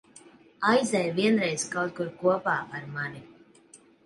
[0.69, 3.23] Aizej vienreiz kaut kur kopā ar mani.